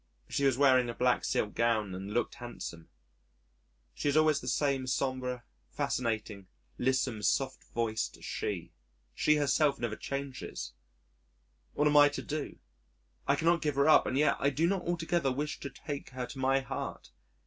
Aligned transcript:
She 0.27 0.45
was 0.45 0.57
wearing 0.57 0.89
a 0.89 0.95
black 0.95 1.23
silk 1.23 1.53
gown 1.53 1.93
and 1.93 2.11
looked 2.11 2.33
handsome.... 2.33 2.89
She 3.93 4.09
is 4.09 4.17
always 4.17 4.39
the 4.41 4.47
same 4.47 4.87
sombre, 4.87 5.43
fascinating, 5.69 6.47
lissom, 6.79 7.21
soft 7.21 7.65
voiced 7.65 8.17
She! 8.23 8.71
She 9.13 9.35
herself 9.35 9.77
never 9.77 9.95
changes.... 9.95 10.73
What 11.73 11.85
am 11.87 11.97
I 11.97 12.09
to 12.09 12.21
do? 12.23 12.57
I 13.27 13.35
cannot 13.35 13.61
give 13.61 13.75
her 13.75 13.87
up 13.87 14.07
and 14.07 14.17
yet 14.17 14.37
I 14.39 14.49
do 14.49 14.65
not 14.65 14.87
altogether 14.87 15.31
wish 15.31 15.59
to 15.59 15.69
take 15.69 16.09
her 16.09 16.25
to 16.25 16.39
my 16.39 16.61
heart. 16.61 17.11